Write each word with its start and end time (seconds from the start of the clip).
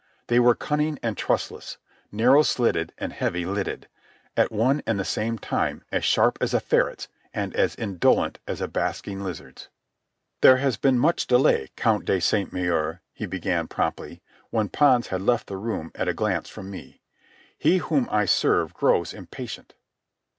They 0.29 0.39
were 0.39 0.55
cunning 0.55 0.97
and 1.03 1.15
trustless, 1.15 1.77
narrow 2.11 2.41
slitted 2.41 2.91
and 2.97 3.13
heavy 3.13 3.45
lidded, 3.45 3.87
at 4.35 4.51
one 4.51 4.81
and 4.87 4.99
the 4.99 5.05
same 5.05 5.37
time 5.37 5.83
as 5.91 6.03
sharp 6.03 6.39
as 6.41 6.55
a 6.55 6.59
ferret's 6.59 7.07
and 7.35 7.55
as 7.55 7.75
indolent 7.75 8.39
as 8.47 8.61
a 8.61 8.67
basking 8.67 9.23
lizard's. 9.23 9.69
"There 10.41 10.57
has 10.57 10.75
been 10.75 10.97
much 10.97 11.27
delay, 11.27 11.69
Count 11.75 12.05
de 12.05 12.19
Sainte 12.19 12.51
Maure," 12.51 13.01
he 13.13 13.27
began 13.27 13.67
promptly, 13.67 14.23
when 14.49 14.69
Pons 14.69 15.09
had 15.09 15.21
left 15.21 15.45
the 15.45 15.57
room 15.57 15.91
at 15.93 16.07
a 16.07 16.15
glance 16.15 16.49
from 16.49 16.71
me. 16.71 16.99
"He 17.55 17.77
whom 17.77 18.07
I 18.11 18.25
serve 18.25 18.73
grows 18.73 19.13
impatient." 19.13 19.75